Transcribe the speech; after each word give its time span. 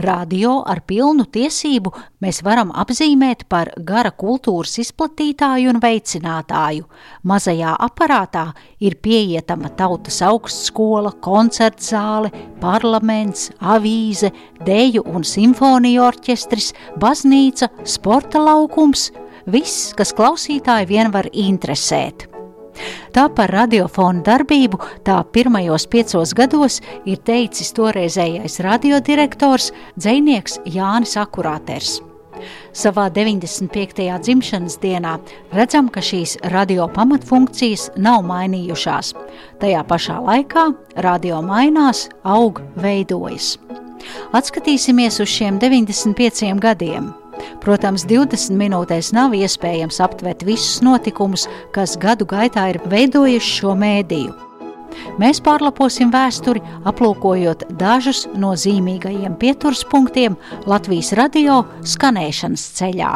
Radio 0.00 0.60
ar 0.64 0.78
pilnu 0.88 1.26
tiesību 1.28 1.90
mēs 2.24 2.38
varam 2.46 2.70
apzīmēt 2.82 3.42
par 3.52 3.68
gara 3.84 4.12
kultūras 4.22 4.78
izplatītāju 4.80 5.74
un 5.74 5.80
veicinātāju. 5.82 6.86
Mazajā 7.28 7.74
aparātā 7.84 8.46
ir 8.80 8.96
pieejama 9.04 9.68
tautas 9.76 10.22
augstskola, 10.24 11.12
koncertzāle, 11.20 12.32
parlaments, 12.62 13.50
avīze, 13.60 14.32
deju 14.64 15.04
un 15.10 15.26
simfoniju 15.26 16.06
orķestris, 16.08 16.72
baznīca, 17.02 17.68
sporta 17.84 18.40
laukums– 18.40 19.10
viss, 19.52 19.92
kas 19.98 20.14
klausītāji 20.16 20.88
vien 20.94 21.12
var 21.12 21.28
interesēt. 21.32 22.29
Tā 23.10 23.24
par 23.34 23.50
radiofonu 23.50 24.22
darbību 24.26 24.78
tā 25.06 25.16
pirmajos 25.34 25.88
piecos 25.90 26.34
gados 26.36 26.78
ir 27.08 27.18
teicis 27.26 27.72
toreizējais 27.74 28.60
radiodirektors 28.62 29.72
dzēnieks 29.98 30.60
Jānis 30.70 31.16
Akurāters. 31.18 31.98
Savā 32.72 33.08
95. 33.10 34.06
dzimšanas 34.22 34.78
dienā 34.80 35.16
redzam, 35.52 35.90
ka 35.92 36.00
šīs 36.00 36.36
radio 36.54 36.86
pamatfunkcijas 36.94 37.90
nav 37.98 38.22
mainījušās. 38.28 39.12
Tajā 39.60 39.82
pašā 39.90 40.20
laikā 40.24 40.68
radio 41.04 41.42
mainās, 41.44 42.06
aug, 42.22 42.62
veidojas. 42.80 43.56
Atskatīsimies 44.32 45.20
uz 45.20 45.28
šiem 45.28 45.58
95 45.60 46.54
gadiem. 46.62 47.10
Protams, 47.64 48.06
20 48.08 48.56
minūtēs 48.60 49.12
nav 49.16 49.34
iespējams 49.36 50.00
aptvert 50.04 50.44
visus 50.48 50.80
notikumus, 50.84 51.48
kas 51.74 51.96
gadu 52.00 52.28
gaitā 52.28 52.70
ir 52.74 52.80
veidojuši 52.90 53.58
šo 53.60 53.74
mēdīju. 53.78 54.36
Mēs 55.20 55.40
pārlaposim 55.44 56.10
vēsturi, 56.12 56.62
aplūkojot 56.88 57.66
dažus 57.80 58.24
no 58.34 58.52
zīmīgajiem 58.58 59.36
pieturspunktiem 59.40 60.36
Latvijas 60.70 61.12
radio 61.18 61.62
skanēšanas 61.86 62.64
ceļā. 62.78 63.12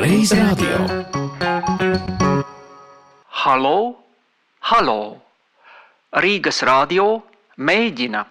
Reiz 0.00 0.34
radio. 0.36 0.84
Halo, 3.44 3.78
halo! 4.72 5.00
Rīgas 6.20 6.60
radio 6.66 7.06
mēģina! 7.56 8.26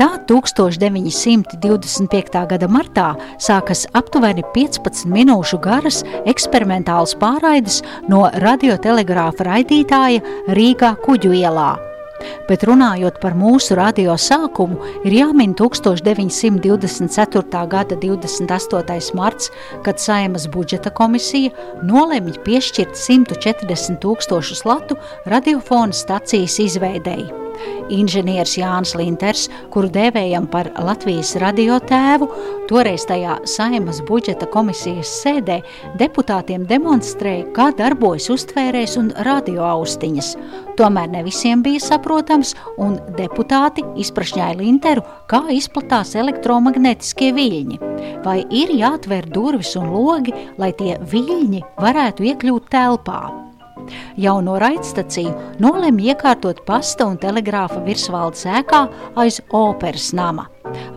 Tā 0.00 0.16
1925. 0.24 2.32
gada 2.48 2.64
martā 2.72 3.12
sākas 3.36 3.84
aptuveni 3.92 4.40
15 4.54 5.04
minūšu 5.12 5.60
garas 5.60 6.00
eksperimentāls 6.24 7.12
pārraides 7.20 7.84
no 8.08 8.24
radiotelegrāfa 8.40 9.44
raidītāja 9.44 10.24
Rīgā 10.56 10.96
Kuģu 11.04 11.36
ielā. 11.42 11.76
Bet 12.48 12.64
runājot 12.64 13.20
par 13.20 13.36
mūsu 13.36 13.76
radio 13.76 14.16
sākumu, 14.16 14.80
ir 15.04 15.12
jāmin 15.18 15.52
1924. 15.58 17.66
gada 17.68 17.94
28. 18.00 19.12
marts, 19.20 19.52
kad 19.84 20.00
Saimas 20.00 20.48
budžeta 20.48 20.88
komisija 20.96 21.52
nolemj 21.84 22.40
piešķirt 22.48 22.96
140 22.96 24.00
tūkstošus 24.00 24.64
latu 24.64 24.96
radiofona 25.28 25.92
stacijas 25.92 26.56
izveidēji. 26.70 27.49
Inženieris 27.90 28.56
Jānis 28.60 28.94
Linters, 28.98 29.48
kuru 29.72 29.90
dēvējam 29.92 30.46
par 30.50 30.70
Latvijas 30.78 31.34
radiotēvu, 31.42 32.28
toreiz 32.70 33.06
tajā 33.08 33.40
Saimas 33.50 34.00
budžeta 34.06 34.48
komisijas 34.50 35.10
sēdē 35.24 35.60
deputātiem 36.00 36.66
demonstrēja, 36.70 37.48
kā 37.56 37.70
darbojas 37.76 38.30
uztvērējs 38.32 38.96
un 39.00 39.12
radioaustiņas. 39.26 40.32
Tomēr 40.78 41.10
ne 41.12 41.24
visiem 41.26 41.64
bija 41.66 41.82
saprotams, 41.82 42.54
un 42.80 42.96
deputāti 43.18 43.84
izprašņāja 44.00 44.56
Linteru, 44.60 45.04
kā 45.28 45.42
izplatās 45.52 46.14
elektromagnetiskie 46.16 47.34
viļņi. 47.36 47.80
Vai 48.24 48.40
ir 48.48 48.72
jāatver 48.78 49.28
durvis 49.34 49.74
un 49.80 49.92
logi, 49.92 50.34
lai 50.60 50.72
tie 50.78 50.96
viļņi 51.12 51.64
varētu 51.80 52.32
iekļūt 52.32 52.72
telpā? 52.72 53.49
Jauno 54.20 54.58
raidstaciju 54.60 55.32
nolēma 55.62 56.10
iekārtot 56.12 56.64
pasta 56.66 57.06
un 57.08 57.18
telegrāfa 57.20 57.82
virsvaldes 57.86 58.46
ēkā 58.46 58.84
aiz 59.20 59.40
operas 59.50 60.10
nama. 60.16 60.48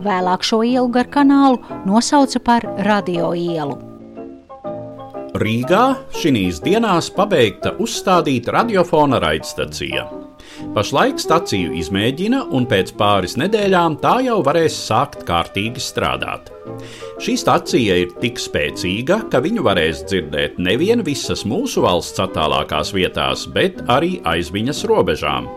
Vēlāk 0.04 0.44
šo 0.46 0.62
ielu 0.66 0.88
gar 0.94 1.10
kanālu 1.10 1.60
nosauca 1.86 2.40
par 2.44 2.68
radio 2.86 3.32
ielu. 3.34 3.78
Rīgā 5.34 5.86
šīs 6.14 6.60
dienās 6.62 7.08
pabeigta 7.10 7.74
uzstādīt 7.82 8.46
radiofona 8.54 9.18
raidstacija. 9.18 10.23
Pašlaik 10.74 11.18
staciju 11.22 11.72
izmēģina, 11.80 12.44
un 12.54 12.66
pēc 12.70 12.92
pāris 12.98 13.36
nedēļām 13.40 13.98
tā 14.02 14.16
jau 14.26 14.38
varēs 14.46 14.76
sākt 14.88 15.24
kārtīgi 15.28 15.82
strādāt. 15.82 16.50
Šī 17.22 17.36
stacija 17.40 17.98
ir 18.04 18.14
tik 18.22 18.40
spēcīga, 18.42 19.24
ka 19.32 19.42
viņu 19.44 19.64
varēs 19.66 20.04
dzirdēt 20.08 20.60
nevien 20.62 21.04
visas 21.06 21.44
mūsu 21.48 21.84
valsts 21.84 22.22
attālākās 22.24 22.94
vietās, 22.96 23.46
bet 23.50 23.82
arī 23.90 24.18
aiz 24.30 24.52
viņas 24.54 24.84
robežām. 24.90 25.50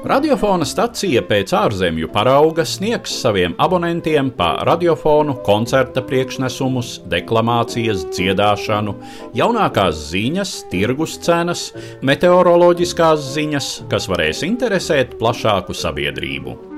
Radiofona 0.00 0.64
stacija 0.64 1.20
pēc 1.28 1.50
ārzemju 1.52 2.08
parauga 2.14 2.64
sniegs 2.64 3.12
saviem 3.20 3.52
abonentiem 3.60 4.30
pa 4.32 4.54
radiofonu, 4.64 5.34
koncerta 5.44 6.00
priekšnesumus, 6.08 6.94
deklamācijas, 7.12 8.06
dziedāšanu, 8.08 8.96
jaunākās 9.36 10.00
ziņas, 10.14 10.54
tirgus 10.72 11.18
cenas, 11.20 11.68
meteoroloģiskās 12.00 13.28
ziņas, 13.36 13.70
kas 13.92 14.08
varēs 14.08 14.40
interesēt 14.48 15.18
plašāku 15.20 15.76
sabiedrību. 15.76 16.69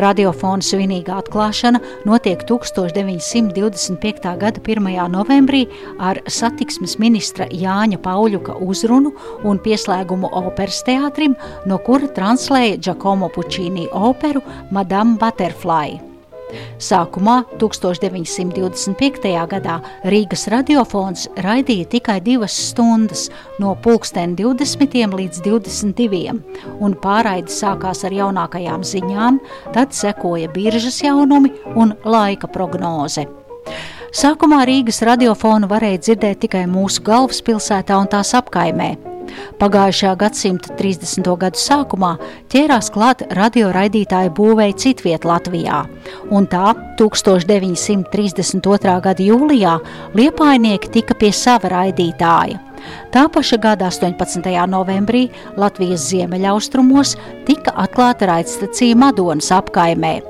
Radiofona 0.00 0.64
svinīga 0.64 1.18
atklāšana 1.22 1.80
notiek 2.08 2.42
1925. 2.48 4.32
gada 4.40 4.62
1. 4.62 4.88
novembrī 5.12 5.64
ar 6.02 6.18
satiksmes 6.26 6.98
ministra 7.02 7.46
Jāņa 7.50 8.00
Pauļuka 8.02 8.58
uzrunu 8.64 9.14
un 9.44 9.60
pieslēgumu 9.62 10.32
operas 10.44 10.82
teātrim, 10.86 11.36
no 11.66 11.78
kura 11.78 12.10
translēja 12.16 12.80
Giacomo 12.88 13.30
Puccini 13.34 13.86
operu 13.92 14.42
Madame 14.70 15.18
Butterfly. 15.20 16.13
Sākumā 16.82 17.42
1925. 17.60 19.30
gadā 19.50 19.78
Rīgas 20.10 20.46
radiofons 20.52 21.28
raidīja 21.44 21.88
tikai 21.96 22.18
divas 22.24 22.56
stundas, 22.70 23.28
no 23.62 23.74
pulksten 23.84 24.36
20 24.38 25.16
līdz 25.18 25.42
22, 25.46 26.34
un 26.80 26.98
pārraide 27.00 27.52
sākās 27.52 28.04
ar 28.04 28.14
jaunākajām 28.16 28.84
ziņām, 28.84 29.40
tad 29.76 29.94
sekoja 29.96 30.50
biržas 30.52 31.00
jaunumi 31.04 31.54
un 31.74 31.96
laika 32.04 32.50
prognoze. 32.50 33.26
Sākumā 34.14 34.60
Rīgas 34.68 35.00
radiofonu 35.02 35.66
varēja 35.70 36.04
dzirdēt 36.06 36.44
tikai 36.44 36.68
mūsu 36.70 37.02
galvaspilsētā 37.02 37.98
un 37.98 38.10
tās 38.12 38.30
apkaimē. 38.38 39.13
Pagājušā 39.60 40.10
gadsimta 40.20 40.68
30. 40.78 41.28
gadu 41.40 41.58
sākumā 41.60 42.12
ķērās 42.52 42.86
klāt 42.94 43.18
radioraidītāju 43.38 44.30
būvēja 44.36 44.74
citviet 44.84 45.22
Latvijā, 45.28 45.78
un 46.30 46.42
tā 46.50 46.66
1932. 47.00 49.00
gada 49.06 49.22
jūlijā 49.22 49.74
liepainieki 50.14 50.88
tika 50.98 51.14
pie 51.18 51.32
sava 51.32 51.68
raidītāja. 51.72 52.58
Tā 53.12 53.28
paša 53.32 53.56
gada 53.62 53.86
18. 53.88 54.66
novembrī 54.68 55.30
Latvijas 55.56 56.02
ziemeļaustrumos 56.10 57.16
tika 57.48 57.70
atklāta 57.80 58.26
raidstacija 58.28 58.96
Madonas 58.98 59.48
apkaimē. 59.54 60.20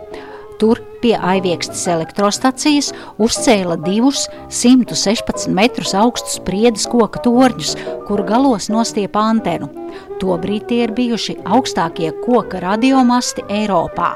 Tur 0.59 0.79
pie 1.03 1.15
Aiviekstes 1.19 1.83
elektrostacijas 1.91 2.93
uzcēla 3.23 3.77
divus 3.83 4.29
116 4.49 5.51
metrus 5.55 5.95
augstus 5.99 6.39
priedes 6.47 6.87
koka 6.91 7.23
torņus, 7.25 7.75
kuru 8.09 8.27
galos 8.29 8.71
nostiepa 8.73 9.21
antenu. 9.33 9.71
Tobrīd 10.23 10.69
tie 10.71 10.85
ir 10.87 10.95
bijuši 10.95 11.41
augstākie 11.45 12.13
koka 12.25 12.63
radiomasti 12.63 13.43
Eiropā 13.49 14.15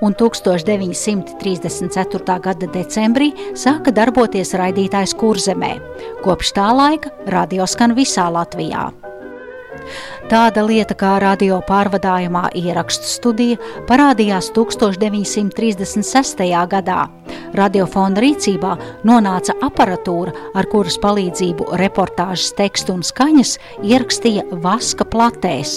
un 0.00 0.14
1934. 0.14 2.40
gada 2.40 2.66
decembrī 2.72 3.32
sāka 3.56 3.92
darboties 3.94 4.54
raidītājs 4.58 5.14
Kurzemē. 5.16 5.80
Kopš 6.24 6.52
tā 6.56 6.72
laika 6.76 7.10
radio 7.32 7.66
skan 7.68 7.94
visā 7.96 8.30
Latvijā. 8.32 9.05
Tāda 10.26 10.64
lieta 10.66 10.90
kā 10.98 11.20
radio 11.22 11.60
pārvadājumā 11.62 12.48
ierakstu 12.58 13.06
studija 13.06 13.58
parādījās 13.86 14.48
1936. 14.56 16.40
gadā. 16.72 17.04
Radiofona 17.54 18.18
rīcībā 18.24 18.72
nonāca 19.06 19.54
aparatūra, 19.62 20.32
ar 20.58 20.66
kuras 20.72 20.96
palīdzību 20.98 21.68
reportāžas 21.78 22.48
tekstu 22.58 22.96
un 22.96 23.04
skaņas 23.06 23.52
ierakstīja 23.86 24.48
vaska 24.64 25.06
platēs. 25.12 25.76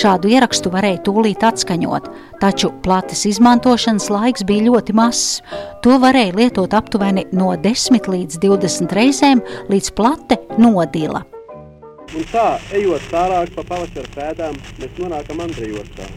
Šādu 0.00 0.32
ierakstu 0.32 0.72
varēja 0.72 1.02
tūlīt 1.04 1.44
atskaņot, 1.44 2.08
taču 2.40 2.70
plates 2.80 3.26
izmantošanas 3.28 4.08
laiks 4.08 4.46
bija 4.48 4.70
ļoti 4.70 4.96
mazs. 4.96 5.42
To 5.84 5.98
varēja 6.00 6.38
lietot 6.38 6.72
aptuveni 6.72 7.26
no 7.36 7.52
10 7.52 8.08
līdz 8.14 8.40
20 8.46 8.96
reizēm, 8.96 9.44
līdz 9.68 9.92
plate 9.92 10.40
nodila. 10.56 11.20
Un 12.10 12.24
tā, 12.26 12.56
ejot 12.74 13.04
tālāk 13.12 13.52
pa 13.54 13.62
pavasara 13.68 14.08
pēdām, 14.16 14.56
mēs 14.80 14.96
nonākam 14.98 15.42
Andrejostā. 15.44 16.08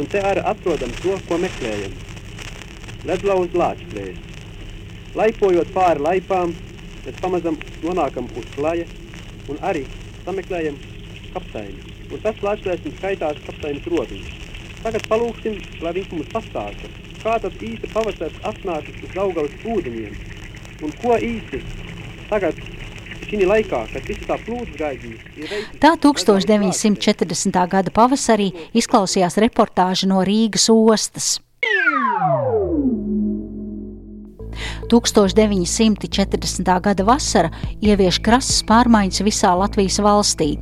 Un 0.00 0.06
te 0.08 0.22
arī 0.24 0.40
atrodam 0.48 0.94
to, 1.02 1.18
ko 1.28 1.36
meklējam. 1.42 1.92
Ledlauz 3.08 3.52
lāčplēs. 3.60 4.22
Laipojot 5.18 5.68
pāri 5.74 6.04
laipām, 6.06 6.54
mēs 7.04 7.20
pamazam 7.20 7.58
nonākam 7.82 8.30
uz 8.40 8.48
klaja 8.54 8.86
un 9.52 9.60
arī 9.68 9.84
sameklējam 10.24 10.80
kapteini. 11.34 11.92
Un 12.08 12.24
tas 12.24 12.40
lāčplēs 12.48 12.86
mums 12.86 12.98
skaitās 13.02 13.44
kapteinis 13.44 13.92
Rodiņš. 13.92 14.32
Tagad 14.80 15.06
palūksim, 15.12 15.60
lai 15.84 15.92
viņš 15.98 16.10
mums 16.14 16.32
pastāsta, 16.32 16.92
kā 17.20 17.36
tad 17.44 17.68
īsti 17.68 17.92
pavasars 17.92 18.40
atnācis 18.48 19.04
uz 19.04 19.12
Daugavas 19.12 19.60
ūdeņiem 19.76 20.84
un 20.86 20.98
ko 21.02 21.20
īsti 21.20 21.60
tagad 22.32 22.60
tā 25.82 25.92
1940. 26.04 27.60
gada 27.74 27.92
pavasarī 27.94 28.52
izklausījās 28.72 29.38
reportāža 29.44 30.08
no 30.10 30.24
Rīgas 30.26 30.68
ostas. 30.72 31.36
1940. 34.88 36.80
gada 36.80 37.04
vasara 37.04 37.50
ievieš 37.84 38.18
krasas 38.24 38.62
pārmaiņas 38.66 39.22
visā 39.26 39.52
Latvijas 39.58 40.00
valstī. 40.02 40.58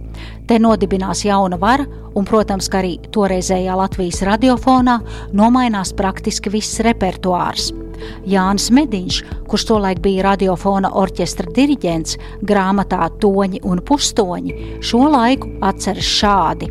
Te 0.48 0.58
nodibinās 0.58 1.24
jauna 1.24 1.56
vara, 1.60 1.86
un, 2.16 2.24
protams, 2.26 2.68
arī 2.74 2.98
toreizējā 3.14 3.76
Latvijas 3.78 4.22
radiofonā 4.26 5.00
nomainās 5.32 5.92
praktiski 5.96 6.50
viss 6.58 6.80
repertuārs. 6.84 7.85
Jānis 8.28 8.70
Mediņš, 8.74 9.20
kurš 9.50 9.66
tolaik 9.70 10.00
bija 10.04 10.28
radiofona 10.30 10.92
orķestra 10.96 11.52
diriģents, 11.56 12.18
grāmatā 12.46 13.08
Toņi 13.22 13.62
un 13.66 13.82
Pustoņi, 13.86 14.56
šo 14.84 15.06
laiku 15.12 15.52
atceras 15.64 16.10
šādi. 16.18 16.70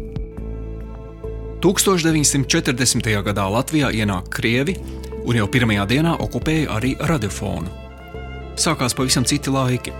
1940. 1.65 3.09
gadā 3.25 3.45
Latvijā 3.49 3.89
ienāk 3.89 4.29
krievi 4.29 4.75
un 5.25 5.39
jau 5.39 5.47
pirmajā 5.49 5.85
dienā 5.89 6.17
okupēja 6.21 6.75
arī 6.77 6.93
radiofonu. 7.09 7.71
Sākās 8.55 8.93
pavisam 8.95 9.25
citi 9.27 9.51
laiki. 9.51 9.93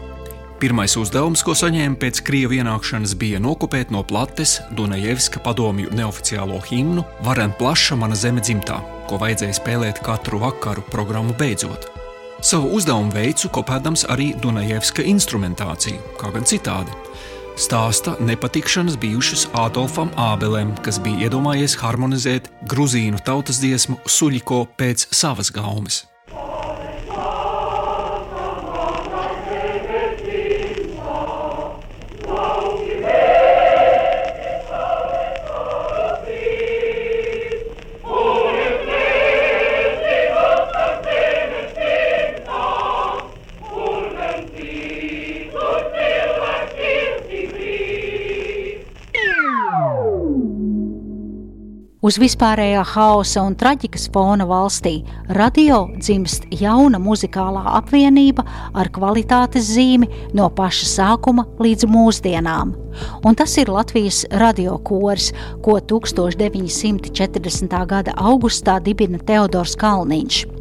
Pirmais 0.61 0.93
uzdevums, 0.95 1.43
ko 1.43 1.51
saņēma 1.57 1.99
pēc 1.99 2.21
krievu 2.27 2.55
ienākšanas, 2.61 3.17
bija 3.19 3.41
nokopēt 3.43 3.91
no 3.91 4.05
plates 4.07 4.61
Dunajevska 4.77 5.43
padomju 5.43 5.91
neoficiālo 5.97 6.61
himnu 6.69 7.03
Varen 7.25 7.51
plaša 7.59 7.99
mana 7.99 8.15
zeme 8.15 8.45
dzimtā 8.45 8.79
ko 9.09 9.19
vajadzēja 9.21 9.57
spēlēt 9.59 10.01
katru 10.05 10.39
vakaru 10.43 10.85
programmu 10.91 11.35
beidzot. 11.37 11.89
Savu 12.45 12.73
uzdevumu 12.77 13.13
veicu 13.15 13.49
kopēdams 13.55 14.05
arī 14.13 14.33
Dunajevska 14.41 15.05
instrumentāciju, 15.09 16.01
kā 16.19 16.31
gan 16.35 16.45
citādi. 16.45 16.93
Stāsta 17.55 18.17
nepatikšanas 18.19 18.97
bijušas 18.99 19.45
Ādolfam 19.55 20.11
Ābelēm, 20.19 20.73
kas 20.83 20.99
bija 20.99 21.29
iedomājies 21.29 21.77
harmonizēt 21.79 22.51
gruzīnu 22.67 23.21
tautas 23.23 23.61
dziesmu 23.63 24.01
Suļiko 24.03 24.65
pēc 24.75 25.07
savas 25.15 25.53
gaumes. 25.55 26.03
Uz 52.05 52.19
vispārējā 52.21 52.83
haosa 52.85 53.41
un 53.41 53.55
traģikas 53.57 54.03
fona 54.13 54.45
valstī 54.45 54.99
radio 55.33 55.87
dzimst 55.95 56.43
jauna 56.53 56.99
muzikālā 57.01 57.63
apvienība 57.79 58.45
ar 58.77 58.91
kvalitātes 58.93 59.71
zīmi 59.73 60.05
no 60.37 60.45
paša 60.53 60.85
sākuma 60.91 61.47
līdz 61.57 61.89
mūsdienām. 61.89 62.75
Un 63.25 63.39
tas 63.39 63.57
ir 63.57 63.73
Latvijas 63.73 64.21
radiokors, 64.37 65.31
ko 65.65 65.81
1940. 65.81 67.73
gada 67.89 68.13
augustā 68.21 68.77
dibina 68.85 69.17
Teodors 69.25 69.73
Kalniņš. 69.73 70.54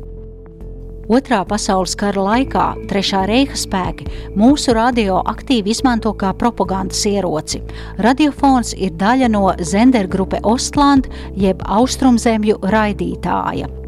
Otrā 1.05 1.43
pasaules 1.45 1.93
kara 2.01 2.23
laikā 2.25 2.65
Trešā 2.89 3.25
reiha 3.29 3.59
spēki 3.59 4.09
mūsu 4.41 4.73
radio 4.77 5.21
aktīvi 5.35 5.75
izmanto 5.75 6.15
kā 6.17 6.33
propagandas 6.41 7.05
ieroci. 7.11 7.61
Radiofons 8.01 8.73
ir 8.79 8.97
daļa 8.97 9.29
no 9.37 9.47
Zendergrupe 9.61 10.41
Ostland 10.49 11.11
jeb 11.37 11.61
Austrumzemju 11.69 12.63
raidītāja. 12.73 13.84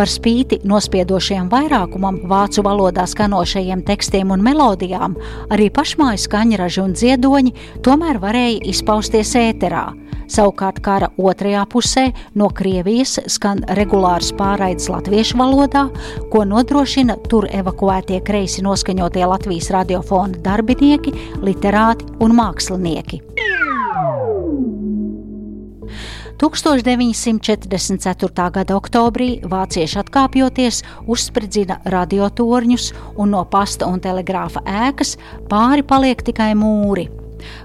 Par 0.00 0.08
spīti 0.08 0.56
nospiedošajam 0.64 1.50
vairākumam 1.52 2.22
vācu 2.24 2.62
valodā 2.64 3.02
skanošajiem 3.04 3.82
tekstiem 3.84 4.30
un 4.32 4.40
melodijām, 4.40 5.12
arī 5.52 5.66
pašmāju 5.76 6.22
skaņraži 6.22 6.80
un 6.80 6.94
dziedoņi 6.96 7.52
tomēr 7.84 8.16
varēja 8.22 8.62
izpausties 8.72 9.34
ēterā. 9.36 9.90
Savukārt 10.32 10.80
kara 10.80 11.10
otrajā 11.20 11.66
pusē 11.68 12.06
no 12.32 12.48
Krievijas 12.48 13.18
skan 13.28 13.60
regulārs 13.76 14.32
pārraides 14.40 14.88
latviešu 14.88 15.36
valodā, 15.36 15.90
ko 16.32 16.46
nodrošina 16.48 17.18
tur 17.28 17.50
evakuētie 17.52 18.24
kreisi 18.24 18.64
noskaņotie 18.64 19.28
Latvijas 19.28 19.68
radiofona 19.76 20.40
darbinieki, 20.48 21.12
literāti 21.44 22.08
un 22.24 22.40
mākslinieki. 22.40 23.20
1944. 26.40 28.48
gada 28.54 28.76
oktobrī 28.78 29.42
vācieši 29.44 29.98
atkāpjoties, 30.00 30.80
uzspridzina 31.04 31.84
radiotorņus 31.84 32.96
un 33.20 33.28
no 33.34 33.44
pasta 33.44 33.84
un 33.84 34.00
telegrāfa 34.00 34.64
ēkas 34.64 35.20
pāri 35.50 35.84
paliek 35.84 36.16
tikai 36.24 36.56
mūri. 36.56 37.10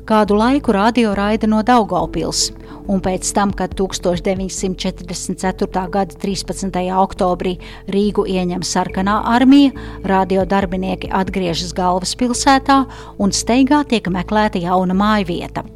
Kādu 0.07 0.35
laiku 0.39 0.71
radio 0.75 1.15
raida 1.15 1.47
no 1.47 1.63
Daugaupils, 1.63 2.51
un 2.91 2.99
pēc 3.03 3.33
tam, 3.35 3.51
kad 3.55 3.75
1944. 3.79 5.89
gada 5.91 6.15
13. 6.25 6.91
oktobrī 6.99 7.57
Rīgu 7.91 8.25
ieņem 8.27 8.61
sarkanā 8.63 9.21
armija, 9.35 9.71
radio 10.03 10.41
darbinieki 10.43 11.09
atgriežas 11.15 11.73
galvaspilsētā 11.79 12.85
un 13.19 13.31
steigā 13.31 13.83
tiek 13.87 14.07
meklēta 14.11 14.59
jauna 14.63 14.93
mājvieta. 14.95 15.74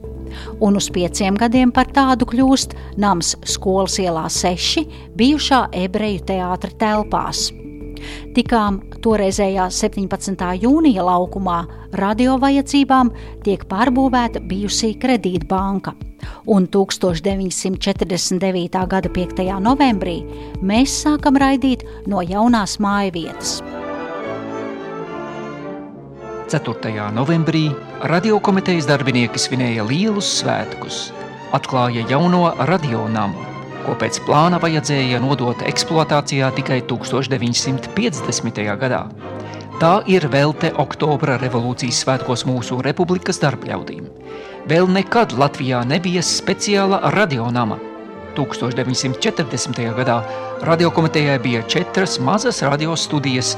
Un 0.60 0.80
uz 0.80 0.90
pieciem 0.94 1.38
gadiem 1.40 1.72
par 1.76 1.88
tādu 1.96 2.28
kļūst 2.30 2.76
nams 3.02 3.36
skolas 3.48 4.00
ielā 4.02 4.28
6, 4.32 4.86
bijušā 5.20 5.62
ebreju 5.86 6.22
teātra 6.30 6.72
telpās. 6.82 7.50
Tikām 8.36 8.80
toreizējā 9.04 9.66
17. 9.74 10.46
jūnija 10.64 11.04
laukumā 11.04 11.60
radio 12.00 12.38
vajadzībām 12.40 13.10
tiek 13.44 13.66
pārbūvēta 13.72 14.40
bijusī 14.48 14.94
kredītbanka, 15.02 15.92
un 16.48 16.68
1949. 16.68 18.88
gada 18.94 19.10
5. 19.18 19.44
novembrī 19.66 20.18
mēs 20.62 20.90
sākam 21.04 21.36
raidīt 21.42 21.84
no 22.08 22.22
jaunās 22.24 22.80
mājvietas. 22.80 23.79
4. 26.50 27.12
novembrī 27.14 27.68
radiokomitejas 28.10 28.90
darbinieki 28.90 29.40
svinēja 29.40 29.86
lielus 29.86 30.32
svētkus, 30.42 31.06
atklāja 31.54 32.08
jauno 32.10 32.50
radionamu 32.66 33.50
ko 33.90 33.96
pēc 33.98 34.20
plāna 34.28 34.60
vajadzēja 34.62 35.18
nodot 35.24 35.62
eksploatācijā 35.66 36.52
tikai 36.58 36.82
1950. 36.90 38.64
gadā. 38.82 39.04
Tā 39.80 39.94
ir 40.12 40.28
velte 40.30 40.70
oktobra 40.84 41.38
revolūcijas 41.40 42.04
svētkos 42.04 42.44
mūsu 42.46 42.82
republikas 42.86 43.40
darbļaudīm. 43.42 44.10
Vēl 44.70 44.90
nekad 44.92 45.34
Latvijā 45.40 45.82
nebija 45.88 46.22
speciāla 46.26 47.00
radionama. 47.16 47.80
1940. 48.38 49.80
gadā 49.98 50.20
radiokomitejai 50.68 51.40
bija 51.44 51.64
četras 51.72 52.20
mazas 52.20 52.62
radiostudijas, 52.62 53.56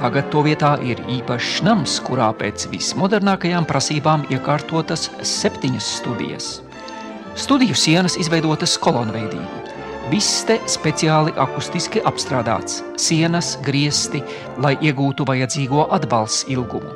Tagad 0.00 0.30
to 0.32 0.42
vietā 0.44 0.74
ir 0.82 0.98
īpašs 1.10 1.62
nams, 1.66 1.98
kurā 2.04 2.32
pēc 2.38 2.66
vismodernākajām 2.72 3.66
prasībām 3.68 4.26
iekārtotas 4.34 5.08
septiņas 5.22 5.90
studijas. 6.00 6.48
Studiju 7.38 7.76
sienas 7.78 8.18
izveidotas 8.20 8.76
kolonveidīgi. 8.82 9.62
Viss 10.10 10.42
te 10.44 10.58
speciāli 10.68 11.32
akustiski 11.40 12.02
apstrādāts, 12.04 12.82
sienas, 13.00 13.54
griesti, 13.64 14.20
lai 14.60 14.74
iegūtu 14.84 15.24
vajadzīgo 15.30 15.88
atbalsts 15.96 16.44
ilgumu. 16.52 16.92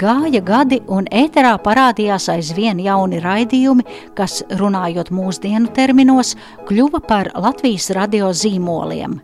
Gāja 0.00 0.40
gadi, 0.40 0.78
un 0.88 1.08
ēterā 1.12 1.56
parādījās 1.60 2.30
aizvien 2.32 2.78
jauni 2.80 3.18
raidījumi, 3.20 3.84
kas, 4.16 4.38
runājot 4.56 5.10
mūsdienu 5.12 5.68
terminos, 5.76 6.36
kļuva 6.70 7.02
par 7.04 7.32
Latvijas 7.34 7.90
radio 7.98 8.30
zīmoliem. 8.30 9.18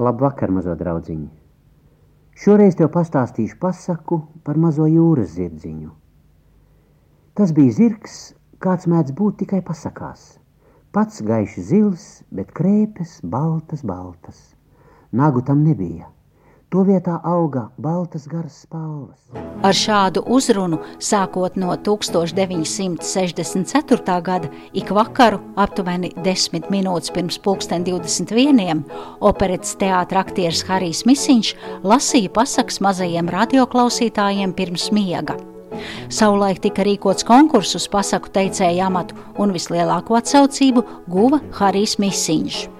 Labvakar, 0.00 0.48
mazo 0.48 0.72
draugiņu! 0.80 1.28
Šoreiz 2.40 2.76
tev 2.78 2.88
pastāstīšu 2.94 3.58
pasaku 3.60 4.16
par 4.46 4.56
mazo 4.56 4.86
jūras 4.88 5.34
zirdziņu. 5.34 5.90
Tas 7.36 7.52
bija 7.58 7.74
zirgs, 7.76 8.14
kāds 8.64 8.88
mēdz 8.88 9.12
būt 9.18 9.42
tikai 9.42 9.60
pasakās. 9.66 10.22
Pats 10.96 11.20
gaiši 11.20 11.66
zils, 11.68 12.06
bet 12.32 12.54
krēpes 12.56 13.18
baltas, 13.34 13.84
baltas. 13.84 14.40
Nagu 15.12 15.44
tam 15.44 15.66
nebija. 15.68 16.08
To 16.70 16.84
vietā 16.86 17.16
auga 17.26 17.64
baltas 17.82 18.30
garas 18.30 18.60
spalvas. 18.62 19.18
Ar 19.66 19.74
šādu 19.74 20.22
uzrunu, 20.30 20.78
sākot 21.02 21.58
no 21.58 21.74
1964. 21.74 24.22
gada, 24.22 24.46
ik 24.70 24.94
vakaru, 24.94 25.42
aptuveni 25.58 26.14
10 26.22 26.70
minūtes 26.70 27.10
pirms 27.10 27.42
pulksten 27.42 27.82
21. 27.82 28.86
operetes 29.18 29.74
teātra 29.82 30.22
aktieris 30.22 30.62
Harijs 30.70 31.02
Misiņš 31.10 31.82
lasīja 31.82 32.30
pasakas 32.38 32.78
mazajiem 32.78 33.26
radioklausītājiem 33.34 34.54
pirms 34.54 34.94
miega. 34.94 35.34
Savulaik 36.06 36.62
tika 36.62 36.86
rīkots 36.86 37.26
konkurss 37.26 37.74
uz 37.74 37.90
pasaku 37.90 38.30
teicēju 38.30 38.78
amatu, 38.86 39.18
un 39.42 39.50
vislielāko 39.58 40.14
atsaucību 40.22 40.86
guva 41.10 41.42
Harijs 41.58 41.98
Misiņš. 41.98 42.79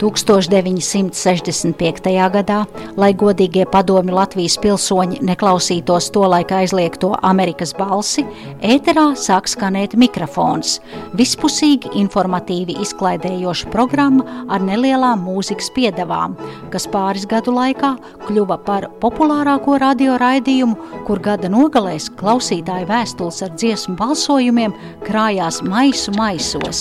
1965. 0.00 2.30
gadā, 2.32 2.64
lai 2.96 3.14
godīgie 3.14 3.66
padomi 3.70 4.12
Latvijas 4.14 4.58
pilsoņi 4.62 5.18
neklausītos 5.26 6.10
to 6.14 6.22
laika 6.28 6.56
aizliegto 6.62 7.16
Amerikas 7.22 7.74
balsi, 7.78 8.24
ēterā 8.62 9.14
sāk 9.18 9.48
skanēt 9.50 9.96
mikrofons. 9.98 10.80
Vispusīgi 11.18 11.88
informatīvi 12.02 12.74
izklaidējoša 12.84 13.66
programma 13.74 14.24
ar 14.48 14.60
nelielām 14.64 15.18
mūzikas 15.26 15.70
piedevām, 15.76 16.36
kas 16.72 16.88
pāris 16.92 17.26
gadu 17.28 17.52
laikā 17.56 17.96
kļuva 18.26 18.56
par 18.66 18.82
populārāko 19.02 19.72
radioraidījumu, 19.82 20.76
kur 21.06 21.18
gada 21.22 21.48
nogalēs 21.52 22.10
klausītāju 22.18 22.86
vēstules 22.90 23.42
ar 23.46 23.50
dziesmu 23.56 23.96
balsojumiem 24.00 24.72
krājās 25.06 25.62
maisu 25.66 26.10
maisos. 26.18 26.78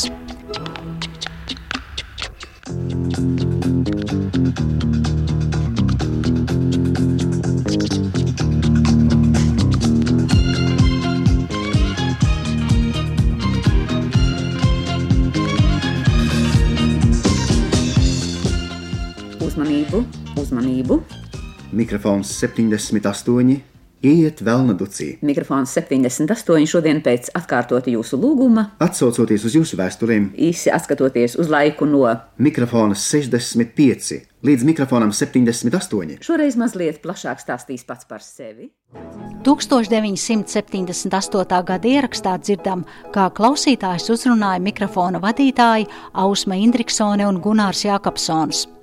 Uzmanību, 19.41 20.05
uzmanību! 20.39 21.01
Mikrofons 21.75 22.31
78, 22.39 23.70
iet 24.03 24.41
Velna 24.45 24.73
Ducī. 24.77 25.17
Mikrofons 25.25 25.73
78 25.77 26.67
šodien 26.69 27.01
pēc 27.05 27.29
atkārtota 27.37 27.89
jūsu 27.93 28.15
lūguma, 28.21 28.63
Atsaucoties 28.81 29.45
uz 29.47 29.53
jūsu 29.59 29.73
vēstulēm, 29.79 30.23
īsi 30.49 30.69
atskatoties 30.73 31.37
uz 31.41 31.47
laiku 31.51 31.85
no 31.89 32.01
mikrofona 32.41 32.95
65 32.97 34.21
līdz 34.41 34.63
mikrofonam 34.65 35.11
78. 35.13 36.17
šoreiz 36.25 36.55
mazliet 36.57 36.97
plašāk 37.03 37.37
stāstīs 37.43 37.83
pats 37.85 38.05
par 38.09 38.21
sevi. 38.25 38.71
1978. 39.45 41.63
gada 41.69 41.87
ierakstā 41.87 42.33
dzirdam, 42.41 42.85
kā 43.13 43.29
klausītājs 43.37 44.09
uzrunāja 44.13 44.59
mikrofona 44.61 45.19
vadītāji 45.21 45.87
Ausma 46.13 46.55
Indriksone 46.57 47.27
un 47.27 47.41
Gunārs 47.41 47.85
Jākapsons. 47.85 48.80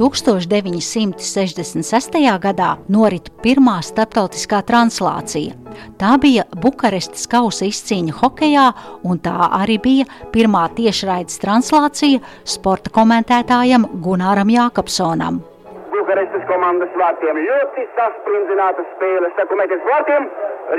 1966. 0.00 2.16
gadā 2.40 2.70
norit 2.88 3.26
pirmā 3.44 3.84
starptautiskā 3.84 4.64
translācija. 4.64 5.52
Tā 6.00 6.16
bija 6.22 6.46
Bukarestas 6.62 7.28
kausa 7.28 7.68
izcīņa 7.68 8.14
hokejā, 8.22 8.62
un 9.04 9.20
tā 9.20 9.36
arī 9.60 9.76
bija 9.84 10.08
pirmā 10.32 10.64
tiešraides 10.78 11.36
translācija 11.44 12.22
sporta 12.48 12.88
komentētājam 12.96 13.84
Gunāram 14.06 14.48
Jākapsonam. 14.54 15.42
Bukarestas 15.92 16.48
komandas 16.48 16.92
vārtiem 16.96 17.36
ļoti 17.44 17.84
sasprindzināta 17.98 18.80
spēle. 18.94 19.28
Saku 19.36 19.52
meties 19.60 19.84
vārtiem, 19.90 20.22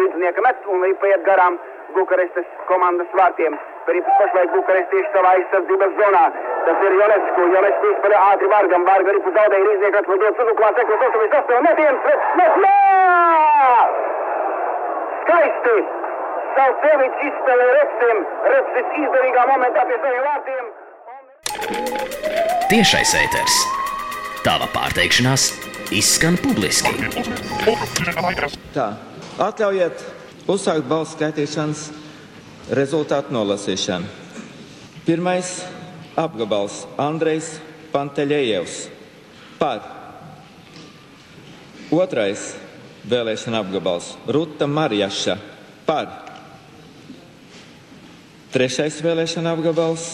rīznieka 0.02 0.40
met 0.48 0.58
un 0.66 0.82
līpaiet 0.88 1.22
garām 1.30 1.62
Bukarestas 1.94 2.50
komandas 2.72 3.14
vārtiem. 3.22 3.54
Peripas 3.92 4.16
pašlaik 4.24 4.52
Bukarestieši 4.56 5.10
savā 5.12 5.32
aizsardzības 5.36 5.96
zonā. 6.00 6.22
Tas 6.64 6.84
ir 6.88 6.94
Jonesku. 6.96 7.48
Jonesku 7.54 7.90
izspēlē 7.92 8.20
ātri 8.28 8.48
Vargam. 8.54 8.86
Varga 8.88 9.16
ripu 9.18 9.34
zaudēja 9.36 9.66
rīznieku 9.68 9.98
atlidot 10.00 10.40
Suduklā. 10.40 10.70
Sekos 10.78 11.04
88 11.08 11.66
metiens. 11.66 12.00
Met! 12.40 12.54
Met! 12.64 13.92
Skaisti! 15.26 15.76
Salcevičs 16.56 17.20
izspēlē 17.28 17.68
Repsim. 17.82 18.24
Repsis 18.54 18.96
izdevīgā 19.04 19.44
momentā 19.52 19.84
pie 19.92 20.00
saviem 20.06 20.24
vārtiem. 20.30 20.66
Tiešais 22.72 23.12
ēters. 23.26 23.62
Tava 24.48 24.72
pārteikšanās 24.72 25.50
izskan 26.00 26.40
publiski. 26.40 26.96
Tā, 28.72 28.94
atļaujiet 29.52 30.06
uzsākt 30.48 30.88
balsu 30.88 31.20
skaitīšanas 31.20 31.90
rezultātu 32.70 33.34
nolasīšanu. 33.34 34.06
Pirmais 35.06 35.62
apgabals 36.20 36.84
Andrejs 37.02 37.56
Panteļējevs 37.92 38.76
par. 39.60 39.82
Otrais 41.92 42.52
vēlēšana 43.10 43.64
apgabals 43.64 44.14
Ruta 44.32 44.68
Marjaša 44.70 45.38
par. 45.88 46.12
Trešais 48.52 49.00
vēlēšana 49.04 49.56
apgabals 49.56 50.14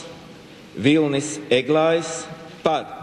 Vilnis 0.78 1.36
Eglājs 1.50 2.24
par. 2.64 2.98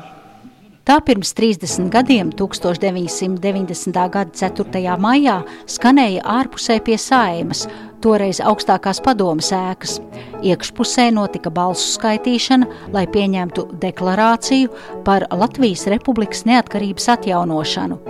Tā 0.85 0.99
pirms 1.01 1.31
30 1.33 1.89
gadiem, 1.89 2.29
1990. 2.37 3.95
gada 4.13 4.35
4. 4.37 4.83
maijā, 5.01 5.39
skanēja 5.65 6.21
ārpusē 6.29 6.77
pie 6.85 6.99
saimas, 7.01 7.63
toreiz 8.05 8.41
augstākās 8.45 9.01
padomas 9.05 9.51
ēkas. 9.55 9.99
Iekšpusē 10.45 11.09
notika 11.17 11.53
balsu 11.55 11.95
skaitīšana, 11.95 12.69
lai 12.93 13.07
pieņemtu 13.09 13.71
deklarāciju 13.81 14.73
par 15.07 15.29
Latvijas 15.33 15.87
Republikas 15.93 16.45
neatkarības 16.49 17.09
atjaunošanu. 17.17 18.01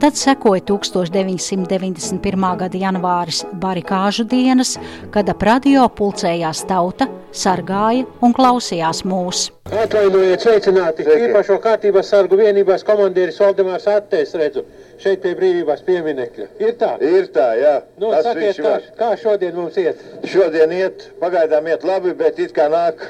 Tad 0.00 0.16
sekoja 0.16 0.62
1991. 0.64 2.56
gada 2.62 2.78
janvāris 2.80 3.42
barikāžu 3.60 4.24
dienas, 4.24 4.78
kad 5.12 5.28
ap 5.28 5.42
radio 5.44 5.84
pulcējās 5.92 6.64
tauta, 6.70 7.08
sargāja 7.32 8.06
un 8.24 8.34
klausījās 8.36 9.02
mūs. 9.08 9.48
Atvainojiet, 9.68 10.42
sveicināti! 10.44 11.06
Īpašo 11.28 11.58
kārtības 11.64 12.10
sargu 12.12 12.38
vienībās 12.40 12.84
komandieris 12.88 13.38
Valdemārs 13.42 13.88
Attēs 13.90 14.34
redzu. 14.38 14.64
Šeit 15.02 15.22
pie 15.22 15.34
brīvības 15.38 15.84
pieminekļa. 15.86 16.48
Ir 16.64 16.74
tā? 16.80 16.94
Ir 17.04 17.30
tā, 17.34 17.48
jā. 17.60 17.76
Nu, 18.00 18.10
Tas 18.16 18.26
sakiet, 18.30 18.60
kā, 18.64 18.74
kā 18.98 19.12
šodien 19.20 19.56
mums 19.58 19.78
iet? 19.78 20.02
Šodien 20.26 20.72
iet, 20.74 21.08
pagaidām 21.22 21.68
iet 21.70 21.86
labi, 21.86 22.14
bet 22.18 22.40
it 22.42 22.54
kā 22.56 22.66
nāk 22.72 23.04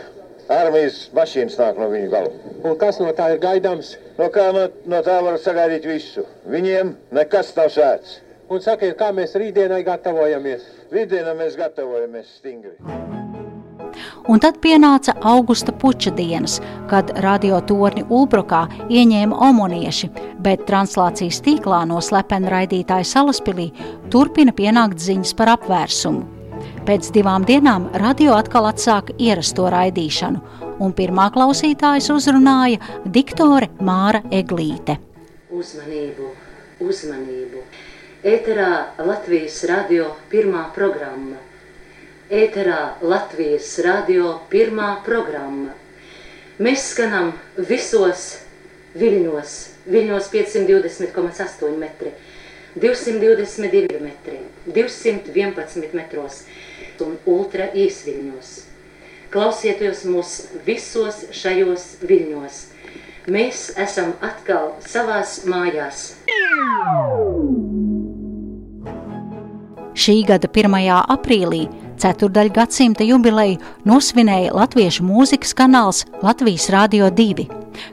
armijas 0.53 1.07
mašīnas 1.17 1.59
nāk 1.61 1.81
no 1.81 1.91
viņu 1.93 2.13
galu. 2.13 2.33
Un 2.65 2.79
kas 2.81 3.01
no 3.03 3.13
tā 3.17 3.33
ir 3.35 3.43
gaidāms? 3.43 3.97
No 4.19 4.31
kā 4.35 4.49
no, 4.57 4.67
no 4.89 5.03
tā 5.07 5.21
var 5.25 5.39
sagaidīt 5.41 5.87
visu? 5.89 6.27
Viņiem 6.49 6.97
nekas 7.17 7.55
nav 7.57 7.71
sēts. 7.75 8.19
Un 8.49 8.65
sakiet, 8.65 8.97
kā 8.97 9.11
mēs 9.13 9.37
rītdienai 9.37 9.83
gatavojamies? 9.85 10.65
Rītdienā 10.93 11.37
mēs 11.37 11.57
gatavojamies 11.61 12.39
stingri. 12.41 13.18
Un 14.29 14.43
tad 14.45 14.59
pienāca 14.61 15.15
augusta 15.25 15.73
puča 15.73 16.11
dienas, 16.13 16.59
kad 16.91 17.15
radiotorni 17.25 18.03
Ulbrokā 18.13 18.67
ieņēma 18.93 19.39
omonieši, 19.47 20.11
bet 20.45 20.67
translācijas 20.69 21.41
tīklā 21.47 21.79
no 21.89 22.03
slepena 22.05 22.53
raidītāja 22.53 23.09
Salaspilī 23.09 23.71
turpina 24.13 24.53
pienākt 24.53 25.01
ziņas 25.01 25.33
par 25.39 25.55
apvērsumu. 25.55 26.27
Pēc 26.85 27.09
divām 27.17 27.49
dienām 27.49 27.89
radio 28.05 28.37
atkal 28.37 28.69
atsāka 28.69 29.17
ierasto 29.17 29.71
raidīšanu, 29.73 30.45
un 30.85 30.93
pirmā 30.93 31.31
klausītājas 31.33 32.13
uzrunāja 32.13 32.85
diktore 33.09 33.73
Māra 33.81 34.21
Eglīte. 34.29 35.01
Uzmanību, 35.49 36.33
uzmanību! 36.85 37.65
Ēterā 38.29 38.71
Latvijas 39.09 39.63
radio 39.71 40.13
pirmā 40.29 40.69
programma. 40.77 41.48
Ēterā 42.29 42.99
Latvijas 43.01 43.71
radio 43.81 44.35
pirmā 44.53 44.99
programma. 45.01 45.71
Mēs 46.61 46.91
skanam 46.91 47.31
visos 47.57 48.25
viļņos, 49.01 49.55
viļņos 49.89 50.29
520,8 50.35 51.79
metri, 51.81 52.13
222 52.77 54.03
metri, 54.05 54.43
211 54.69 55.97
metros 55.97 56.43
un 57.01 57.17
ultra 57.25 57.71
īsviļņos. 57.73 58.53
Klausieties 59.33 60.05
mūs 60.13 60.37
visos 60.69 61.25
šajos 61.33 61.89
viļņos. 62.05 62.63
Mēs 63.33 63.71
esam 63.81 64.13
atkal 64.21 64.75
savās 64.85 65.47
mājās. 65.49 66.11
Šī 69.97 70.23
gada 70.29 70.53
1. 70.53 70.83
aprīlī 71.09 71.88
ceturdaļ 72.03 72.51
gadsimta 72.55 73.05
jubileju 73.07 73.59
nosvinēja 73.89 74.55
latviešu 74.57 75.05
mūzikas 75.07 75.55
kanāls 75.59 76.05
Latvijas 76.23 76.69
Rādio 76.73 77.11
2, 77.15 77.47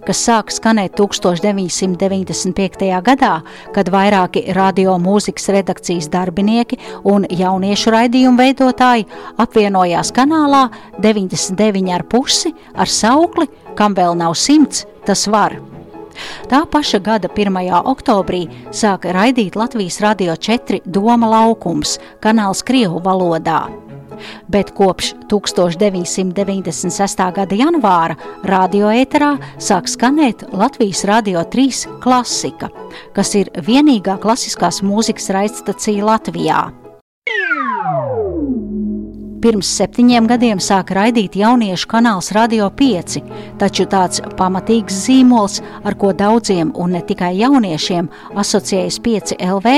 kas 0.05 0.21
sāka 0.27 0.53
skanēt 0.53 0.95
1995. 0.99 2.89
gadā, 3.05 3.33
kad 3.75 3.91
vairāki 3.93 4.45
radio 4.55 4.97
mūzikas 5.01 5.49
redakcijas 5.55 6.09
darbinieki 6.13 6.79
un 7.03 7.25
jauniešu 7.29 7.93
raidījumu 7.95 8.41
veidotāji 8.41 9.07
apvienojās 9.41 10.13
kanālā 10.15 10.67
99,5 11.01 12.53
ar 12.75 12.87
saukli, 12.89 13.49
kam 13.75 13.97
vēl 13.97 14.17
nav 14.19 14.37
simts, 14.39 14.85
tas 15.05 15.27
var. 15.27 15.57
Tā 16.47 16.61
paša 16.71 17.01
gada 17.03 17.27
1. 17.27 17.57
oktobrī 17.91 18.45
sāka 18.71 19.11
raidīt 19.15 19.57
Latvijas 19.59 19.99
Radio 20.03 20.37
4 20.39 20.85
Doma 20.85 21.27
laukums, 21.27 21.99
kanāls 22.23 22.63
Krievu 22.63 23.03
valodā 23.03 23.65
bet 24.51 24.71
kopš 24.77 25.13
1996. 25.31 27.25
gada 27.35 27.59
janvāra 27.59 28.15
radioēterā 28.45 29.33
sāk 29.57 29.89
skanēt 29.91 30.47
Latvijas 30.53 31.05
Radio 31.09 31.43
3 31.43 31.99
klasika, 32.03 32.69
kas 33.17 33.35
ir 33.35 33.51
vienīgā 33.67 34.19
klasiskās 34.23 34.81
mūzikas 34.85 35.29
raidstacija 35.35 36.05
Latvijā. 36.05 36.84
Pirms 39.45 39.69
septiņiem 39.77 40.25
gadiem 40.25 40.57
sāka 40.57 40.95
raidīt 40.97 41.35
jauniešu 41.37 41.85
kanāls 41.91 42.31
Radio 42.33 42.65
5, 42.73 43.19
taču 43.61 43.83
tāds 43.85 44.17
pamatīgs 44.39 44.95
zīmols, 45.03 45.59
ar 45.85 45.93
ko 46.01 46.09
daudziem 46.17 46.71
un 46.81 46.95
ne 46.95 47.01
tikai 47.05 47.29
jauniešiem 47.37 48.07
asociējas 48.41 48.97
5 49.05 49.35
LV, 49.45 49.73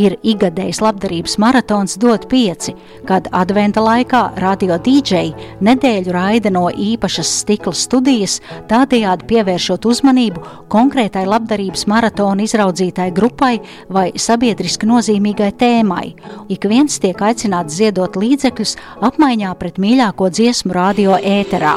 ir 0.00 0.16
igadējs 0.24 0.80
labdarības 0.80 1.36
maratons 1.44 1.98
Dot 2.00 2.24
5, 2.30 2.70
kad 3.10 3.28
adventa 3.36 3.82
laikā 3.84 4.22
radio 4.40 4.78
DJ 4.80 5.34
nedēļu 5.68 6.16
raida 6.16 6.54
no 6.56 6.70
īpašas 6.72 7.34
stikla 7.42 7.76
studijas, 7.76 8.38
tādējādi 8.72 9.28
pievēršot 9.34 9.90
uzmanību 9.92 10.46
konkrētai 10.72 11.26
labdarības 11.28 11.84
maratona 11.92 12.48
izraudzītai 12.48 13.10
grupai 13.20 13.58
vai 13.92 14.08
sabiedriski 14.16 14.88
nozīmīgai 14.88 15.52
tēmai. 15.60 16.08
Ik 16.48 16.64
viens 16.72 16.96
tiek 17.04 17.20
aicināts 17.20 17.76
ziedot 17.76 18.16
līdzekļus 18.16 18.78
apmaiņā 19.10 19.50
pret 19.58 19.80
mīļāko 19.82 20.30
dziesmu 20.30 20.74
radio 20.74 21.18
ēterā. 21.18 21.76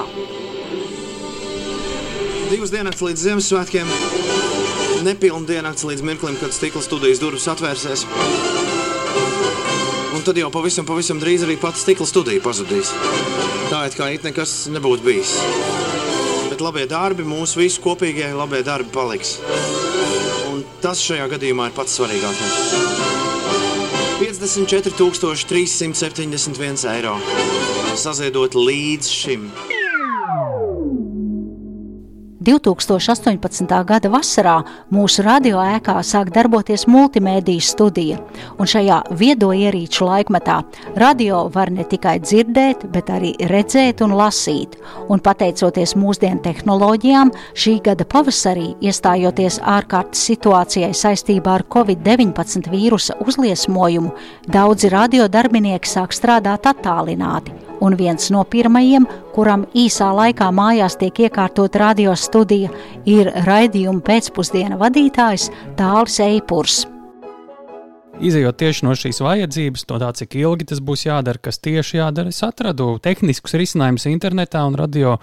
Divas 2.54 2.74
dienas 2.74 3.02
līdz 3.02 3.24
Ziemassvētkiem, 3.28 3.90
nepilna 5.08 5.48
dienas 5.50 5.86
līdz 5.88 6.06
mirklim, 6.06 6.38
kad 6.38 6.54
stikla 6.54 6.84
studijas 6.86 7.22
durvis 7.24 7.48
atvērsies. 7.50 8.06
Un 10.14 10.22
tad 10.26 10.38
jau 10.38 10.52
pavisam, 10.54 10.86
pavisam 10.86 11.20
drīz 11.22 11.48
arī 11.48 11.58
pats 11.60 11.82
stikla 11.84 12.06
studija 12.08 12.44
pazudīs. 12.46 12.94
Tā 13.72 13.88
it 13.90 13.98
kā 13.98 14.12
it 14.14 14.28
nekas 14.28 14.68
nebūtu 14.70 15.08
bijis. 15.08 15.34
Bet 16.52 16.62
labie 16.62 16.86
darbi, 16.86 17.26
mūsu 17.26 17.64
visu 17.64 17.82
kopīgie 17.82 18.30
labie 18.38 18.62
darbi 18.64 18.94
paliks. 18.94 19.40
Un 20.54 20.62
tas 20.86 21.02
šajā 21.02 21.26
gadījumā 21.34 21.72
ir 21.72 21.78
pats 21.82 21.98
svarīgākais. 21.98 23.23
54 24.24 25.44
371 25.50 26.86
eiro. 26.88 27.18
Saziedot 28.00 28.56
līdz 28.56 29.10
šim. 29.12 29.50
2018. 32.44 33.72
gada 33.88 34.10
vasarā 34.12 34.58
mūsu 34.92 35.24
radioēkā 35.24 35.96
sāk 36.04 36.32
darboties 36.36 36.86
multimediju 36.92 37.64
studija, 37.64 38.20
un 38.60 38.68
šajā 38.68 39.00
viedo 39.20 39.54
ierīču 39.56 40.08
laikmetā 40.10 40.60
radio 41.00 41.46
var 41.54 41.72
ne 41.72 41.86
tikai 41.88 42.18
dzirdēt, 42.24 42.86
bet 42.92 43.12
arī 43.14 43.34
redzēt 43.52 44.04
un 44.04 44.16
lasīt. 44.20 44.76
Un 45.08 45.24
pateicoties 45.24 45.96
mūsdienu 46.00 46.44
tehnoloģijām, 46.44 47.32
šī 47.56 47.78
gada 47.88 48.08
pavasarī, 48.08 48.74
iestājoties 48.84 49.62
ārkārtas 49.64 50.28
situācijai 50.28 50.92
saistībā 50.92 51.60
ar 51.60 51.68
Covid-19 51.72 52.72
vīrusa 52.74 53.20
uzliesmojumu, 53.24 54.16
daudzi 54.52 54.92
radiodarbinieki 54.92 55.96
sāk 55.96 56.16
strādāt 56.16 56.68
attālināti 56.74 57.73
un 57.84 57.98
viens 58.00 58.32
no 58.34 58.44
pirmajiem, 58.48 59.06
kuram 59.36 59.68
īsā 59.76 60.10
laikā 60.16 60.50
mājās 60.56 60.96
tiek 61.02 61.26
iekārtot 61.28 61.76
radiostudija, 61.80 62.72
ir 63.10 63.32
raidījuma 63.48 64.04
pēcpusdiena 64.08 64.80
vadītājs 64.80 65.50
Tālis 65.80 66.20
Eipurs. 66.24 66.84
Izejot 68.24 68.60
tieši 68.62 68.86
no 68.86 68.94
šīs 68.96 69.20
vajadzības, 69.26 69.88
no 69.90 69.98
tā, 70.00 70.12
cik 70.16 70.38
ilgi 70.38 70.70
tas 70.70 70.80
būs 70.86 71.08
jādara, 71.08 71.42
kas 71.42 71.58
tieši 71.60 71.98
jādara, 71.98 72.30
es 72.30 72.44
atradu 72.46 72.94
tehniskus 73.04 73.58
risinājumus 73.60 74.06
internetā 74.12 74.62
un 74.70 74.78
radio. 74.80 75.18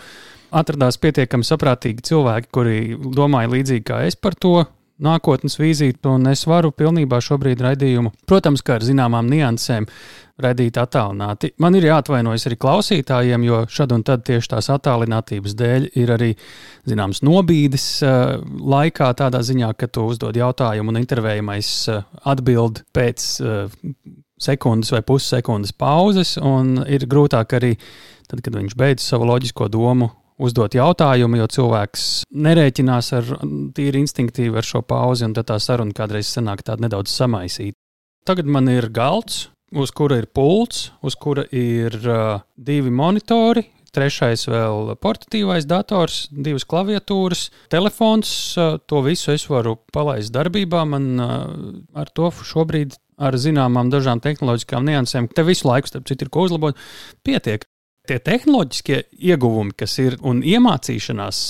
Atradās 0.51 0.97
pietiekami 0.99 1.47
saprātīgi 1.47 2.03
cilvēki, 2.09 2.49
kuri 2.51 2.79
domāja 3.15 3.53
līdzīgi 3.53 3.85
kā 3.87 4.01
es 4.09 4.17
par 4.19 4.35
to, 4.35 4.65
nākotnes 5.05 5.59
vīziju, 5.61 5.99
un 6.13 6.29
es 6.31 6.47
varu 6.49 6.73
pilnībā 6.77 7.21
šobrīd 7.25 7.63
raidījumu, 7.65 8.13
protams, 8.29 8.63
kā 8.65 8.79
ar 8.79 8.87
zināmām 8.87 9.29
niansēm, 9.31 9.89
raidīt 10.41 10.79
attālināti. 10.81 11.53
Man 11.61 11.77
ir 11.77 11.87
jāatvainojas 11.91 12.47
arī 12.49 12.57
klausītājiem, 12.61 13.45
jo 13.45 13.59
šad 13.69 13.93
un 13.97 14.05
tad 14.07 14.25
tieši 14.29 14.55
tās 14.55 14.71
attālinātības 14.73 15.57
dēļ 15.59 15.89
ir 16.01 16.15
arī 16.17 16.31
zināms 16.89 17.21
nobīdes 17.27 17.87
uh, 18.07 18.39
laikā, 18.41 19.11
tādā 19.21 19.43
ziņā, 19.45 19.75
ka 19.77 19.91
tu 19.93 20.07
uzdod 20.09 20.39
jautājumu 20.41 20.95
un 20.95 21.01
intervējamais 21.03 21.75
uh, 21.93 22.07
atbild 22.33 22.85
pēc 22.97 23.27
uh, 23.45 23.83
sekundes 24.41 24.95
vai 24.95 25.03
pussekundes 25.05 25.77
pauzes, 25.77 26.39
un 26.41 26.79
ir 26.89 27.05
grūtāk 27.11 27.59
arī 27.61 27.75
tad, 28.31 28.41
kad 28.41 28.55
viņš 28.57 28.79
beidz 28.79 29.05
savu 29.05 29.29
loģisko 29.29 29.69
domu 29.73 30.09
uzdot 30.41 30.75
jautājumu, 30.77 31.39
jo 31.41 31.49
cilvēks 31.57 32.07
nerēķinās 32.33 33.13
ar 33.19 33.33
tīri 33.77 34.05
instinktīvi 34.05 34.61
ar 34.61 34.67
šo 34.67 34.83
pauzi, 34.87 35.27
un 35.29 35.37
tad 35.37 35.51
tā 35.51 35.59
saruna 35.63 35.97
kādreiz 35.97 36.31
sanāk 36.33 36.65
tāda 36.67 36.87
nedaudz 36.87 37.13
samaisīta. 37.13 37.79
Tagad 38.29 38.49
man 38.49 38.69
ir 38.69 38.91
galds, 38.93 39.49
uz 39.73 39.93
kura 39.97 40.21
ir 40.21 40.29
pults, 40.35 40.91
uz 41.03 41.17
kura 41.17 41.47
ir 41.57 41.97
uh, 42.05 42.41
divi 42.57 42.93
monitori, 42.93 43.65
trešais 43.95 44.47
vēl 44.51 44.95
portatīvais 45.03 45.67
dators, 45.69 46.25
divas 46.31 46.67
klaviatūras, 46.69 47.49
telefons. 47.73 48.33
Uh, 48.57 48.77
to 48.87 49.03
visu 49.07 49.33
es 49.35 49.47
varu 49.51 49.77
palaist 49.95 50.35
darbībā. 50.35 50.85
Man 50.89 51.09
uh, 51.17 51.49
ar 51.99 52.13
to 52.15 52.31
šobrīd, 52.31 52.97
ar 53.21 53.37
zināmām 53.41 53.91
dažām 53.93 54.23
tehnoloģiskām 54.25 54.87
niansēm, 54.87 55.31
te 55.35 55.45
visu 55.49 55.69
laiku, 55.69 55.91
starp 55.91 56.07
citu, 56.09 56.27
ir 56.27 56.33
ko 56.33 56.47
uzlabot, 56.49 56.79
pietiek 57.27 57.67
tie 58.09 58.19
tehnoloģiskie 58.23 59.03
ieguvumi, 59.31 59.75
kas 59.77 59.97
ir 60.03 60.17
un 60.27 60.41
iemācīšanās 60.47 61.41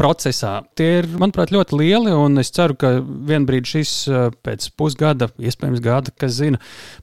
procesā, 0.00 0.52
tie 0.78 0.88
ir, 1.00 1.08
manuprāt, 1.20 1.52
ļoti 1.54 1.76
lieli. 1.76 2.14
Es 2.40 2.52
ceru, 2.56 2.76
ka 2.80 2.92
vienā 3.04 3.46
brīdī 3.48 3.74
šis 3.74 3.92
pēc 4.44 4.70
pusgada, 4.80 5.30
iespējams, 5.38 5.82
gada, 5.84 6.14
kas 6.20 6.38
zina, 6.38 6.60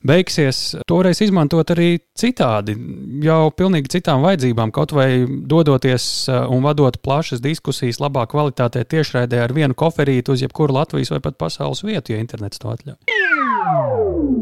beigsies, 0.07 0.61
toreiz 0.89 1.21
izmantot 1.23 1.71
arī 1.75 1.99
citādi, 2.17 2.77
jau 3.23 3.41
pilnīgi 3.53 3.93
citām 3.97 4.25
vajadzībām, 4.25 4.73
kaut 4.75 4.95
vai 4.97 5.09
dodoties 5.27 6.27
un 6.49 6.65
vadot 6.65 6.97
plašas 7.03 7.43
diskusijas 7.43 8.01
labā 8.03 8.25
kvalitātē 8.31 8.83
tiešraidē 8.89 9.43
ar 9.45 9.55
vienu 9.55 9.77
koferīti 9.77 10.33
uz 10.33 10.43
jebkuru 10.45 10.79
Latvijas 10.79 11.13
vai 11.13 11.21
pat 11.23 11.39
pasaules 11.39 11.85
vietu, 11.85 12.15
ja 12.15 12.23
internets 12.23 12.61
to 12.61 12.73
atļauj. 12.73 14.36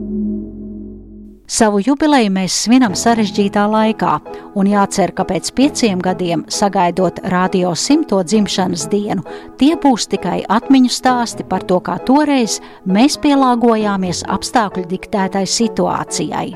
Savu 1.46 1.78
jubileju 1.86 2.32
mēs 2.34 2.56
svinam 2.64 2.96
sarežģītā 2.98 3.68
laikā, 3.70 4.16
un 4.58 4.66
jācer, 4.66 5.12
ka 5.14 5.28
pēc 5.30 5.52
pieciem 5.54 6.00
gadiem, 6.02 6.42
sagaidot 6.50 7.22
radio 7.30 7.76
simto 7.78 8.24
dzimšanas 8.26 8.88
dienu, 8.90 9.22
tie 9.62 9.76
būs 9.78 10.10
tikai 10.10 10.40
atmiņu 10.50 10.90
stāsti 10.90 11.46
par 11.46 11.68
to, 11.70 11.78
kā 11.86 12.00
toreiz 12.08 12.58
mēs 12.90 13.20
pielāgojāmies 13.22 14.24
apstākļu 14.26 14.88
diktētai 14.96 15.46
situācijai. 15.46 16.50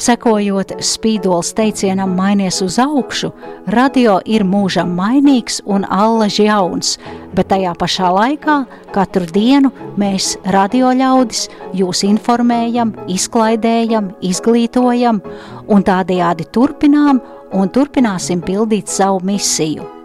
Sekojot 0.00 0.72
spīdols 0.84 1.52
teicienam 1.56 2.14
mainies 2.16 2.60
uz 2.64 2.78
augšu, 2.80 3.32
radio 3.74 4.18
ir 4.24 4.46
mūžam 4.48 4.94
mainīgs 4.96 5.60
un 5.66 5.84
allaž 5.84 6.40
jauns, 6.40 6.96
bet 7.36 7.50
tajā 7.52 7.74
pašā 7.78 8.10
laikā 8.16 8.56
katru 8.94 9.28
dienu 9.28 9.72
mēs 10.00 10.34
radio 10.56 10.94
ļaudis 10.96 11.46
jūs 11.76 12.04
informējam, 12.08 12.94
izklaidējam, 13.12 14.14
izglītojam 14.24 15.22
un 15.68 15.86
tādējādi 15.86 16.50
turpinām 16.54 17.22
un 17.52 17.72
turpināsim 17.74 18.44
pildīt 18.46 18.88
savu 18.88 19.20
misiju. 19.26 19.99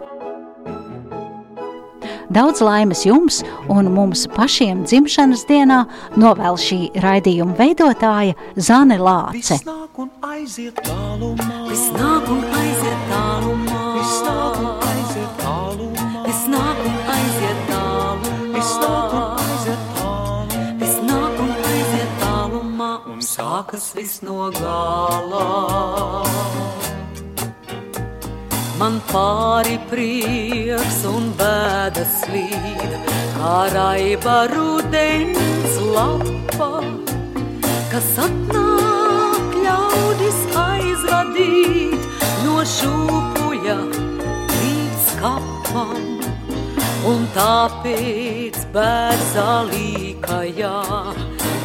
Daudz 2.30 2.60
laimes 2.60 3.04
jums 3.06 3.42
un 3.70 3.86
mums 3.94 4.24
pašiem 4.34 4.82
dzimšanas 4.86 5.44
dienā 5.46 5.84
novēl 6.18 6.58
šī 6.58 6.78
raidījuma 7.04 7.54
veidotāja 7.58 8.34
Zane 8.58 8.98
Lāce. 8.98 9.36
Viss 9.36 9.66
nāk 9.68 10.00
un 10.02 10.10
aiziet 10.26 10.80
tālumā, 10.82 11.60
viss 11.70 11.92
nāk 11.94 12.26
un 12.34 12.42
aiziet 12.60 13.06
tālumā, 13.12 13.78
viss 13.94 14.18
nāk 14.26 14.58
un 14.64 14.72
aiziet 14.90 15.38
tālumā, 15.44 16.24
viss 16.26 16.50
nāk 16.50 16.82
un 16.88 16.98
aiziet 17.14 17.62
tālumā, 17.70 18.34
viss 18.56 18.74
nāk 18.82 19.16
un 19.20 19.30
aiziet 19.46 19.86
tālumā, 20.00 20.66
viss 20.82 21.00
nāk 21.06 21.40
un 21.46 21.54
aiziet 21.70 22.20
tālumā, 22.24 22.92
un 23.14 23.24
sākas 23.30 23.92
viss 23.94 24.22
no 24.26 24.50
galā. 24.58 25.46
Man 28.76 28.98
pāri 29.08 29.78
prieks 29.88 30.98
un 31.08 31.30
bēdas 31.38 32.10
slīd, 32.20 32.96
kā 33.32 33.52
raiba 33.72 34.34
rudens 34.50 35.78
lapa, 35.94 36.82
kas 37.88 38.10
atnāk 38.26 39.56
ļaudis 39.64 40.42
aizvadīt 40.60 42.04
no 42.44 42.60
šūpuļa 42.74 43.78
līdz 44.52 45.08
kapam. 45.22 46.04
Un 47.08 47.24
tāpēc 47.32 48.60
bērzalīkajā 48.76 50.76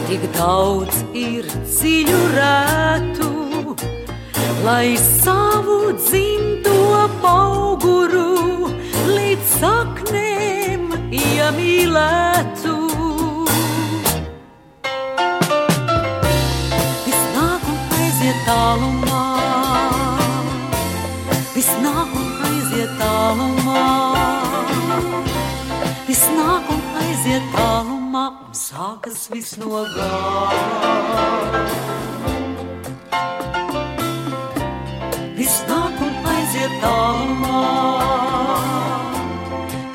tik 0.08 0.32
daudz 0.39 1.04
ir 1.28 1.52
dziļu 1.67 2.24
rētu, 2.39 3.41
lai 4.60 4.98
savu 4.98 5.94
dzimto 5.96 7.08
pauguru 7.24 8.68
līdz 9.08 9.54
saknēm 9.62 10.84
iemīlētu. 11.16 12.76
Viss 17.06 17.24
nāk 17.36 17.64
un 17.74 17.80
aiziet 18.00 18.44
tālumā, 18.50 19.24
viss 21.56 21.72
nāk 21.86 22.16
un 22.22 22.30
aiziet 22.52 22.96
tālumā, 23.00 23.86
viss 26.10 26.28
nāk 26.36 26.74
un 26.76 26.84
aiziet 27.06 27.52
tālumā, 27.56 28.26
un 28.48 28.60
sākas 28.66 29.30
viss 29.32 29.58
no 29.64 29.86
gala. 29.96 30.92
Tālumā, 36.82 37.62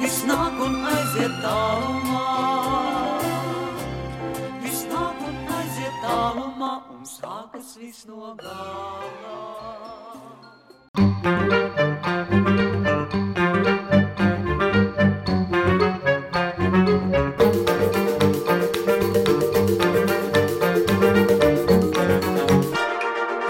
viss 0.00 0.22
nāk 0.28 0.60
un 0.66 0.76
aiziet 0.90 1.36
tālumā, 1.42 2.24
viss 4.64 4.86
nāk 4.90 5.22
un 5.28 5.54
aiziet 5.58 6.00
tālumā, 6.04 6.72
un 6.94 7.06
sākas 7.10 7.76
viss 7.80 8.06
no 8.10 8.34
gala. 8.42 8.76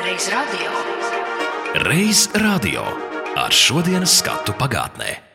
Reiz 0.05 0.31
radio. 0.33 0.73
Reiz 1.87 2.29
radio 2.35 3.06
ar 3.47 3.55
šodienas 3.55 4.19
skatu 4.19 4.55
pagātnē. 4.59 5.26